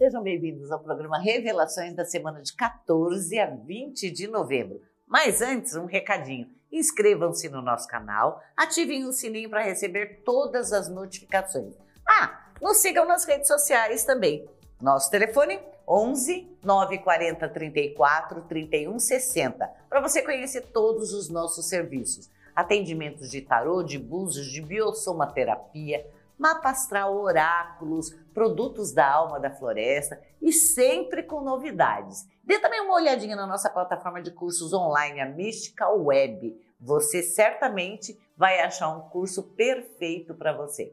[0.00, 4.80] Sejam bem-vindos ao programa Revelações da semana de 14 a 20 de novembro.
[5.06, 6.48] Mas antes, um recadinho.
[6.72, 11.74] Inscrevam-se no nosso canal, ativem o sininho para receber todas as notificações.
[12.08, 14.48] Ah, nos sigam nas redes sociais também.
[14.80, 22.30] Nosso telefone 11 940 34 31 60 para você conhecer todos os nossos serviços.
[22.56, 26.06] Atendimentos de tarô, de búzios, de biossomaterapia,
[26.40, 32.26] mapa astral, oráculos, produtos da alma da floresta e sempre com novidades.
[32.42, 36.58] Dê também uma olhadinha na nossa plataforma de cursos online, a Mystical Web.
[36.80, 40.90] Você certamente vai achar um curso perfeito para você.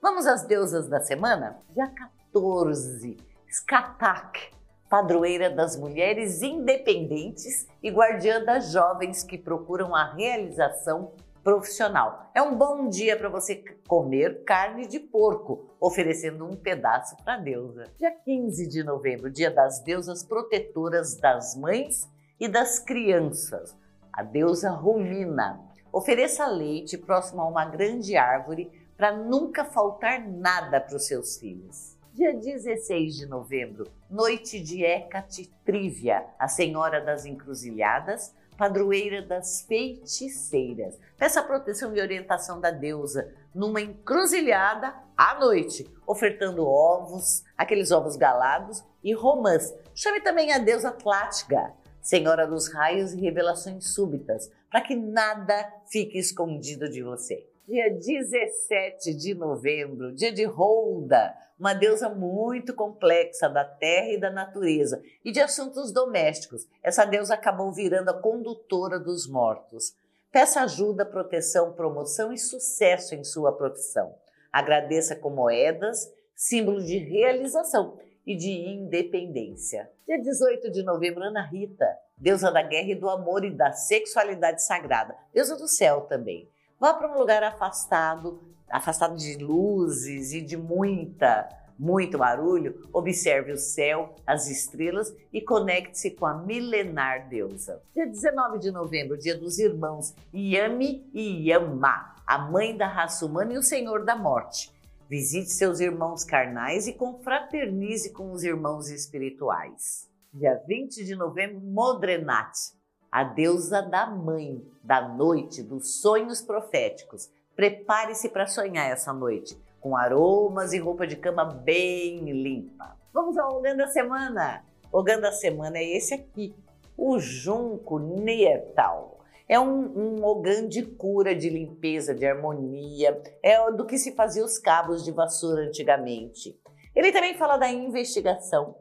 [0.00, 1.60] Vamos às deusas da semana?
[1.74, 4.50] Dia 14, Skatak,
[4.88, 11.12] padroeira das mulheres independentes e guardiã das jovens que procuram a realização
[11.46, 12.28] profissional.
[12.34, 17.84] É um bom dia para você comer carne de porco, oferecendo um pedaço para deusa.
[17.96, 22.10] Dia 15 de novembro, dia das deusas protetoras das mães
[22.40, 23.76] e das crianças.
[24.12, 25.60] A deusa Romina.
[25.92, 31.96] Ofereça leite próximo a uma grande árvore para nunca faltar nada para os seus filhos.
[32.12, 40.98] Dia 16 de novembro, noite de Hecate Trívia, a Senhora das Encruzilhadas, padroeira das feiticeiras.
[41.16, 48.84] Peça proteção e orientação da deusa numa encruzilhada à noite, ofertando ovos, aqueles ovos galados
[49.02, 49.74] e romãs.
[49.94, 56.18] Chame também a deusa Tlátiga, senhora dos raios e revelações súbitas, para que nada fique
[56.18, 63.64] escondido de você dia 17 de novembro, dia de Holda, uma deusa muito complexa da
[63.64, 66.68] terra e da natureza e de assuntos domésticos.
[66.80, 69.96] Essa deusa acabou virando a condutora dos mortos.
[70.30, 74.14] Peça ajuda, proteção, promoção e sucesso em sua profissão.
[74.52, 79.90] Agradeça com moedas, símbolo de realização e de independência.
[80.06, 81.86] Dia 18 de novembro, Ana Rita,
[82.16, 86.48] deusa da guerra e do amor e da sexualidade sagrada, deusa do céu também.
[86.78, 88.38] Vá para um lugar afastado,
[88.70, 91.48] afastado de luzes e de muita,
[91.78, 92.86] muito barulho.
[92.92, 97.82] Observe o céu, as estrelas e conecte-se com a milenar deusa.
[97.94, 103.54] Dia 19 de novembro, dia dos irmãos Yami e Yama, a mãe da raça humana
[103.54, 104.70] e o senhor da morte.
[105.08, 110.10] Visite seus irmãos carnais e confraternize com os irmãos espirituais.
[110.30, 112.75] Dia 20 de novembro, Modrenat,
[113.16, 117.30] a deusa da mãe, da noite, dos sonhos proféticos.
[117.54, 122.94] Prepare-se para sonhar essa noite, com aromas e roupa de cama bem limpa.
[123.14, 124.62] Vamos ao Ogã da Semana.
[124.92, 126.54] O Ogã da Semana é esse aqui,
[126.94, 129.20] o Junco Neertal.
[129.48, 134.44] É um, um ogã de cura, de limpeza, de harmonia, é do que se fazia
[134.44, 136.54] os cabos de vassoura antigamente.
[136.94, 138.76] Ele também fala da investigação,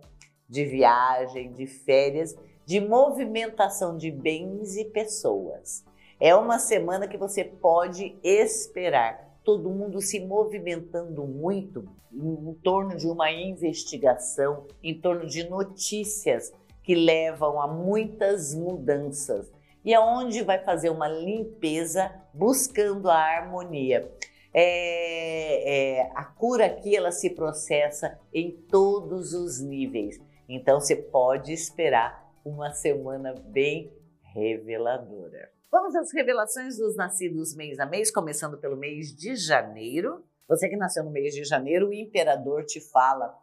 [0.50, 2.36] de viagem, de férias
[2.66, 5.86] de movimentação de bens e pessoas.
[6.20, 9.40] É uma semana que você pode esperar.
[9.44, 16.96] Todo mundo se movimentando muito em, torno de uma investigação, em torno de notícias que
[16.96, 19.52] levam a muitas mudanças
[19.84, 24.12] e aonde vai fazer uma limpeza buscando a harmonia.
[24.52, 30.20] É, é, a cura aqui ela se processa em todos os níveis.
[30.48, 33.92] Então você pode esperar uma semana bem
[34.22, 35.50] reveladora.
[35.72, 40.24] Vamos às revelações dos nascidos mês a mês, começando pelo mês de janeiro.
[40.48, 43.36] Você que nasceu no mês de janeiro, o imperador te fala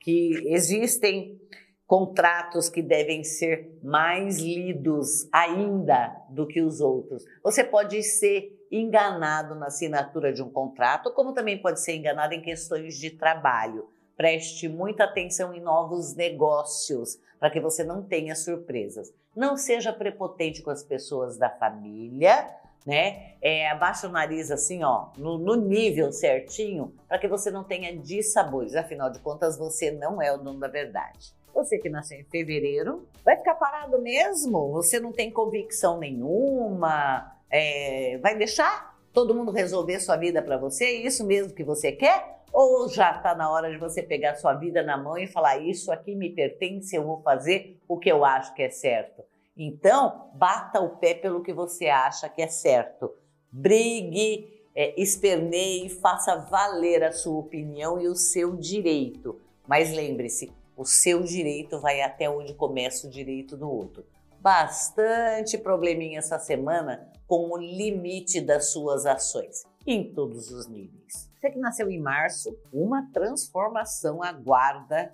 [0.00, 1.40] que existem
[1.86, 7.24] contratos que devem ser mais lidos ainda do que os outros.
[7.42, 12.42] Você pode ser enganado na assinatura de um contrato, como também pode ser enganado em
[12.42, 13.88] questões de trabalho.
[14.18, 19.14] Preste muita atenção em novos negócios para que você não tenha surpresas.
[19.34, 22.50] Não seja prepotente com as pessoas da família,
[22.84, 23.34] né?
[23.40, 27.96] É, abaixa o nariz assim, ó, no, no nível certinho, para que você não tenha
[27.96, 28.74] dissabores.
[28.74, 31.32] Afinal de contas, você não é o dono da verdade.
[31.54, 34.72] Você que nasceu em fevereiro, vai ficar parado mesmo?
[34.72, 37.36] Você não tem convicção nenhuma?
[37.48, 40.86] É, vai deixar todo mundo resolver sua vida para você?
[40.86, 42.37] É isso mesmo que você quer?
[42.52, 45.92] Ou já está na hora de você pegar sua vida na mão e falar: Isso
[45.92, 49.22] aqui me pertence, eu vou fazer o que eu acho que é certo.
[49.56, 53.12] Então, bata o pé pelo que você acha que é certo.
[53.50, 59.40] Brigue, é, esperneie, faça valer a sua opinião e o seu direito.
[59.66, 64.06] Mas lembre-se, o seu direito vai até onde começa o direito do outro.
[64.40, 71.30] Bastante probleminha essa semana com o limite das suas ações, em todos os níveis.
[71.40, 75.12] Você que nasceu em março, uma transformação aguarda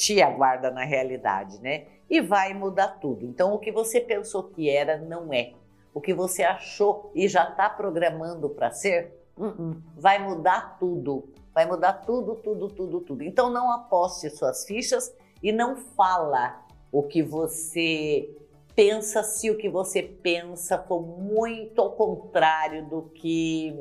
[0.00, 1.86] te aguarda na realidade, né?
[2.08, 3.26] E vai mudar tudo.
[3.26, 5.52] Então, o que você pensou que era, não é.
[5.92, 11.28] O que você achou e já está programando para ser, uh -uh, vai mudar tudo.
[11.52, 13.22] Vai mudar tudo, tudo, tudo, tudo.
[13.22, 18.34] Então, não aposte suas fichas e não fala o que você
[18.74, 23.76] pensa se o que você pensa for muito ao contrário do que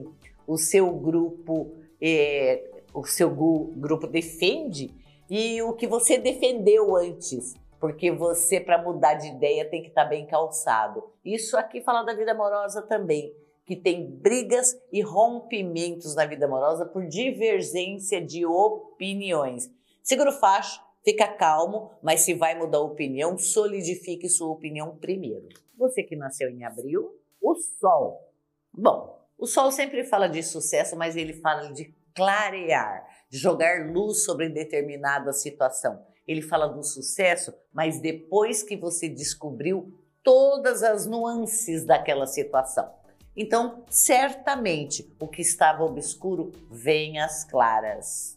[0.49, 4.89] o seu grupo é, o seu grupo defende
[5.29, 10.05] e o que você defendeu antes, porque você para mudar de ideia tem que estar
[10.05, 11.03] tá bem calçado.
[11.23, 13.31] Isso aqui fala da vida amorosa também,
[13.63, 19.69] que tem brigas e rompimentos na vida amorosa por divergência de opiniões.
[20.01, 25.47] Segura o facho, fica calmo, mas se vai mudar a opinião, solidifique sua opinião primeiro.
[25.77, 28.33] Você que nasceu em abril, o Sol.
[28.73, 34.25] Bom, o Sol sempre fala de sucesso, mas ele fala de clarear, de jogar luz
[34.25, 36.05] sobre determinada situação.
[36.27, 42.93] Ele fala do sucesso, mas depois que você descobriu todas as nuances daquela situação.
[43.35, 48.35] Então, certamente, o que estava obscuro vem às claras.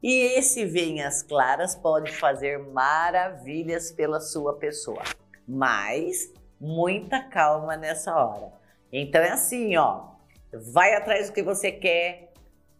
[0.00, 5.02] E esse vem às claras pode fazer maravilhas pela sua pessoa.
[5.48, 8.52] Mas muita calma nessa hora.
[8.92, 10.13] Então é assim, ó,
[10.58, 12.32] vai atrás do que você quer,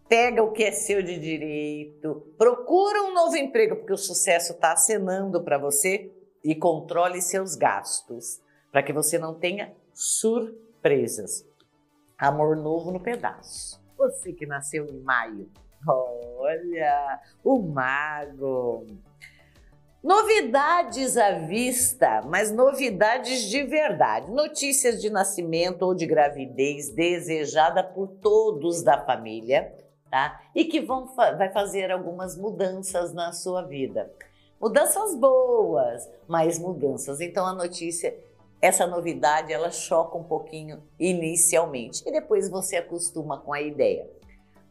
[0.09, 4.73] pega o que é seu de direito, procura um novo emprego, porque o sucesso está
[4.73, 6.13] acenando para você
[6.43, 8.41] e controle seus gastos,
[8.71, 11.47] para que você não tenha surpresas.
[12.19, 13.83] Amor novo no pedaço.
[13.97, 15.49] Você que nasceu em maio,
[15.87, 18.87] olha, o mago.
[20.05, 24.31] Novidades à vista, mas novidades de verdade.
[24.31, 29.75] Notícias de nascimento ou de gravidez desejada por todos da família
[30.15, 30.41] tá?
[30.55, 34.13] E que vão vai fazer algumas mudanças na sua vida.
[34.61, 37.21] Mudanças boas, mas mudanças.
[37.21, 38.17] Então a notícia,
[38.63, 44.09] essa novidade, ela choca um pouquinho inicialmente e depois você acostuma com a ideia.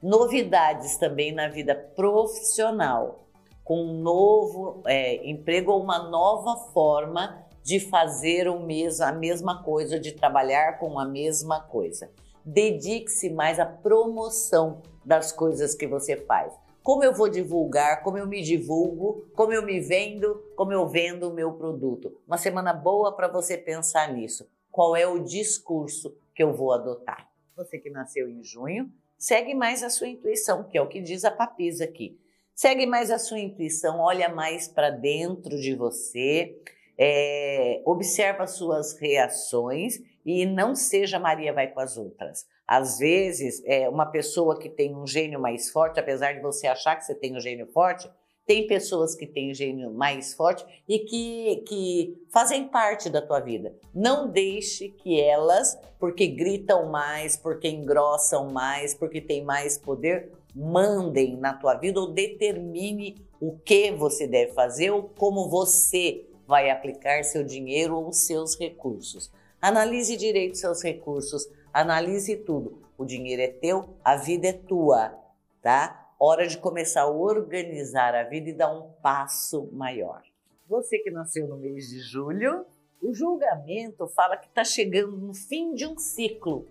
[0.01, 3.22] Novidades também na vida profissional,
[3.63, 9.63] com um novo é, emprego ou uma nova forma de fazer o mesmo, a mesma
[9.63, 12.11] coisa, de trabalhar com a mesma coisa.
[12.43, 16.53] Dedique-se mais à promoção das coisas que você faz.
[16.83, 21.29] Como eu vou divulgar, como eu me divulgo, como eu me vendo, como eu vendo
[21.29, 22.21] o meu produto.
[22.27, 24.45] Uma semana boa para você pensar nisso.
[24.69, 27.29] Qual é o discurso que eu vou adotar?
[27.55, 31.23] Você que nasceu em junho, segue mais a sua intuição, que é o que diz
[31.23, 32.19] a papisa aqui.
[32.55, 36.55] Segue mais a sua intuição, olha mais para dentro de você,
[36.97, 42.45] é, observa suas reações e não seja Maria vai com as outras.
[42.67, 46.95] Às vezes, é, uma pessoa que tem um gênio mais forte, apesar de você achar
[46.95, 48.09] que você tem um gênio forte,
[48.45, 53.73] tem pessoas que têm gênio mais forte e que, que fazem parte da tua vida.
[53.93, 61.37] Não deixe que elas, porque gritam mais, porque engrossam mais, porque têm mais poder, mandem
[61.37, 67.23] na tua vida ou determine o que você deve fazer ou como você vai aplicar
[67.23, 69.31] seu dinheiro ou seus recursos.
[69.61, 72.81] Analise direito seus recursos, analise tudo.
[72.97, 75.13] O dinheiro é teu, a vida é tua,
[75.61, 76.11] tá?
[76.19, 80.21] Hora de começar a organizar a vida e dar um passo maior.
[80.69, 82.65] Você que nasceu no mês de julho,
[83.01, 86.65] o julgamento fala que está chegando no fim de um ciclo.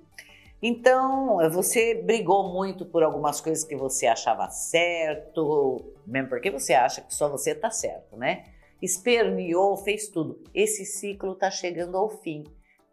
[0.62, 7.00] Então, você brigou muito por algumas coisas que você achava certo, mesmo porque você acha
[7.00, 8.44] que só você está certo, né?
[8.80, 10.40] Esperneou, fez tudo.
[10.54, 12.44] Esse ciclo está chegando ao fim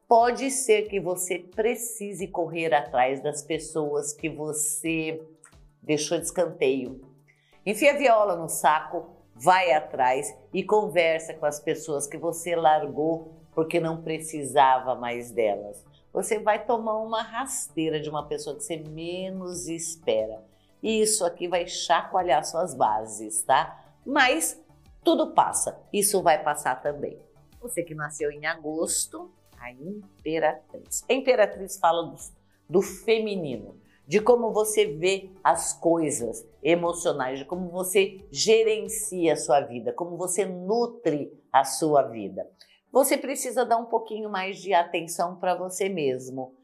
[0.09, 5.21] pode ser que você precise correr atrás das pessoas que você
[5.83, 6.99] deixou de escanteio.
[7.63, 13.35] Enfia a viola no saco, vai atrás e conversa com as pessoas que você largou
[13.53, 15.85] porque não precisava mais delas.
[16.19, 20.43] Você vai tomar uma rasteira de uma pessoa que você menos espera.
[20.83, 23.81] E isso aqui vai chacoalhar suas bases, tá?
[24.05, 24.61] Mas
[25.01, 25.81] tudo passa.
[25.93, 27.17] Isso vai passar também.
[27.61, 31.05] Você que nasceu em agosto, a imperatriz.
[31.09, 32.17] A imperatriz fala do,
[32.69, 39.61] do feminino, de como você vê as coisas emocionais, de como você gerencia a sua
[39.61, 42.45] vida, como você nutre a sua vida.
[42.91, 46.55] Você precisa dar um pouquinho mais de atenção para você mesmo.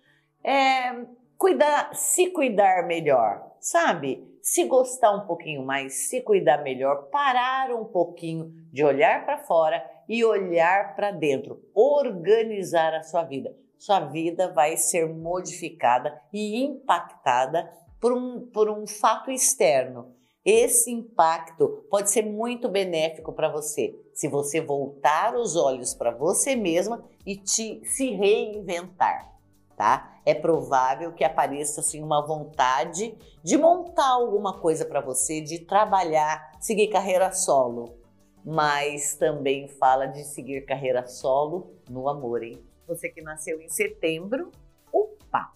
[0.43, 1.05] É,
[1.37, 4.27] cuidar, se cuidar melhor, sabe?
[4.41, 9.83] Se gostar um pouquinho mais, se cuidar melhor, parar um pouquinho de olhar para fora
[10.09, 13.55] e olhar para dentro, organizar a sua vida.
[13.77, 20.15] Sua vida vai ser modificada e impactada por um, por um fato externo.
[20.43, 26.55] Esse impacto pode ser muito benéfico para você se você voltar os olhos para você
[26.55, 29.29] mesma e te, se reinventar,
[29.75, 30.19] tá?
[30.25, 36.53] É provável que apareça assim uma vontade de montar alguma coisa para você, de trabalhar,
[36.61, 37.99] seguir carreira solo,
[38.43, 42.63] mas também fala de seguir carreira solo no amor, hein?
[42.87, 44.49] Você que nasceu em setembro,
[44.93, 45.51] opa,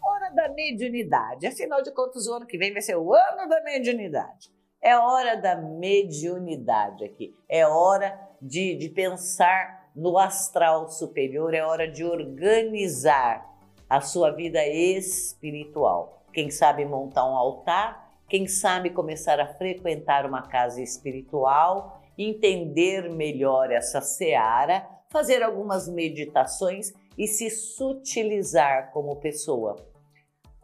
[0.00, 1.44] hora da mediunidade.
[1.44, 4.54] Afinal de contas, o ano que vem vai ser o ano da mediunidade.
[4.86, 7.34] É hora da mediunidade aqui.
[7.48, 13.44] É hora de, de pensar no astral superior, é hora de organizar
[13.90, 16.22] a sua vida espiritual.
[16.32, 23.72] Quem sabe montar um altar, quem sabe começar a frequentar uma casa espiritual entender melhor
[23.72, 29.95] essa seara, fazer algumas meditações e se sutilizar como pessoa.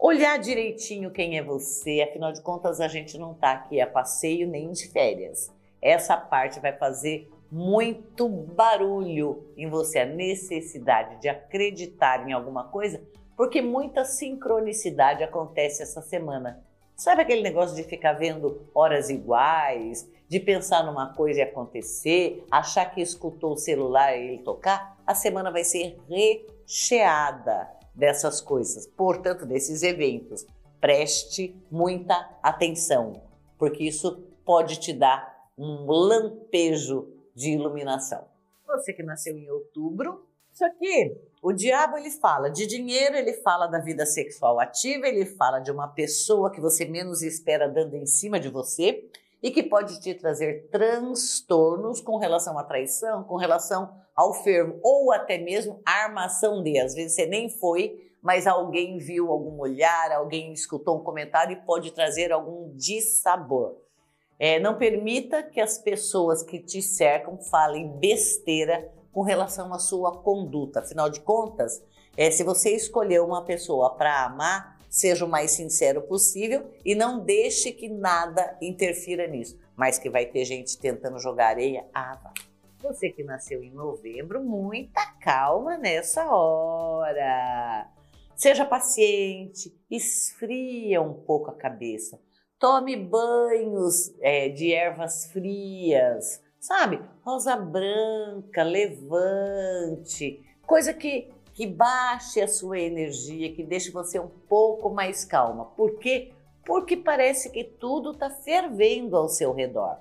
[0.05, 4.45] Olhar direitinho quem é você, afinal de contas a gente não está aqui a passeio
[4.45, 5.49] nem de férias.
[5.81, 13.01] Essa parte vai fazer muito barulho em você, a necessidade de acreditar em alguma coisa,
[13.37, 16.61] porque muita sincronicidade acontece essa semana.
[16.97, 22.93] Sabe aquele negócio de ficar vendo horas iguais, de pensar numa coisa e acontecer, achar
[22.93, 25.01] que escutou o celular e ele tocar?
[25.07, 30.45] A semana vai ser recheada dessas coisas, portanto, desses eventos.
[30.79, 33.21] Preste muita atenção,
[33.57, 38.25] porque isso pode te dar um lampejo de iluminação.
[38.67, 43.67] Você que nasceu em outubro, isso aqui, o diabo ele fala de dinheiro, ele fala
[43.67, 48.05] da vida sexual ativa, ele fala de uma pessoa que você menos espera dando em
[48.05, 49.09] cima de você
[49.43, 55.11] e que pode te trazer transtornos com relação à traição, com relação ao fermo ou
[55.11, 56.79] até mesmo armação de.
[56.79, 61.65] Às vezes você nem foi, mas alguém viu algum olhar, alguém escutou um comentário e
[61.65, 63.75] pode trazer algum dissabor.
[64.39, 70.23] É, não permita que as pessoas que te cercam falem besteira com relação à sua
[70.23, 70.79] conduta.
[70.79, 71.83] Afinal de contas,
[72.15, 77.19] é, se você escolher uma pessoa para amar, seja o mais sincero possível e não
[77.19, 79.57] deixe que nada interfira nisso.
[79.75, 82.33] Mas que vai ter gente tentando jogar areia, ah, vai.
[82.83, 87.89] Você que nasceu em novembro, muita calma nessa hora.
[88.35, 92.21] Seja paciente, esfria um pouco a cabeça.
[92.59, 97.01] Tome banhos é, de ervas frias, sabe?
[97.25, 104.89] Rosa branca, levante, coisa que, que baixe a sua energia, que deixe você um pouco
[104.89, 105.65] mais calma.
[105.65, 106.33] Por quê?
[106.65, 109.97] Porque parece que tudo está fervendo ao seu redor.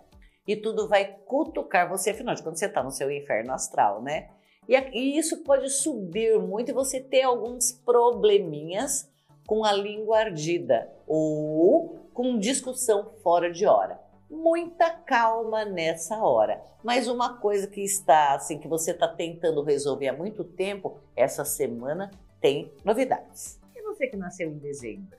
[0.47, 4.31] E tudo vai cutucar você, afinal de contas, você está no seu inferno astral, né?
[4.69, 9.09] E, e isso pode subir muito e você ter alguns probleminhas
[9.47, 14.02] com a língua ardida ou com discussão fora de hora
[14.33, 16.62] muita calma nessa hora.
[16.83, 21.45] Mas uma coisa que está assim que você está tentando resolver há muito tempo, essa
[21.45, 22.11] semana
[22.41, 23.61] tem novidades.
[23.77, 25.19] E você que nasceu em dezembro?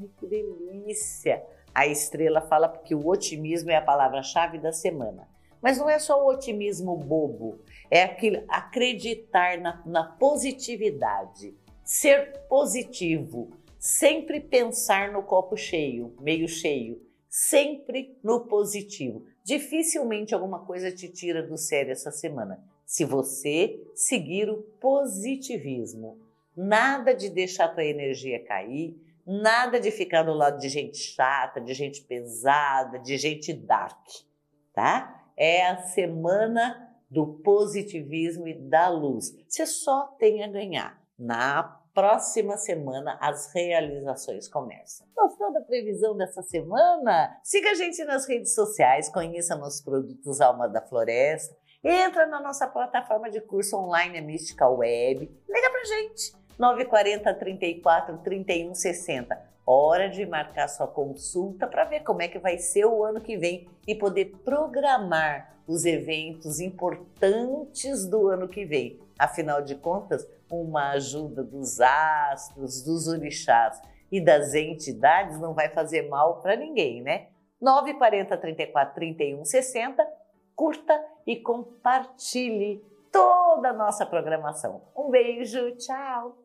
[0.00, 1.44] Ai, que delícia!
[1.74, 5.28] A estrela fala que o otimismo é a palavra-chave da semana.
[5.60, 7.58] Mas não é só o otimismo bobo,
[7.90, 17.00] é aquilo, acreditar na, na positividade, ser positivo, sempre pensar no copo cheio, meio cheio
[17.34, 19.26] sempre no positivo.
[19.42, 22.62] Dificilmente alguma coisa te tira do sério essa semana.
[22.86, 26.16] Se você seguir o positivismo,
[26.56, 31.74] nada de deixar tua energia cair, nada de ficar do lado de gente chata, de
[31.74, 34.06] gente pesada, de gente dark,
[34.72, 35.28] tá?
[35.36, 39.36] É a semana do positivismo e da luz.
[39.48, 45.06] Você só tem a ganhar na próxima semana as realizações começam.
[45.16, 47.38] Gostou da previsão dessa semana?
[47.42, 52.66] Siga a gente nas redes sociais, conheça nossos produtos Alma da Floresta, entra na nossa
[52.66, 59.54] plataforma de curso online, a Mystical Web, liga pra gente, 940 34 31 60.
[59.66, 63.38] Hora de marcar sua consulta para ver como é que vai ser o ano que
[63.38, 69.00] vem e poder programar os eventos importantes do ano que vem.
[69.18, 70.26] Afinal de contas,
[70.62, 73.80] uma ajuda dos astros, dos orixás
[74.10, 77.28] e das entidades não vai fazer mal para ninguém, né?
[77.60, 80.06] 940 34 31 60,
[80.54, 84.82] curta e compartilhe toda a nossa programação.
[84.96, 86.36] Um beijo, tchau!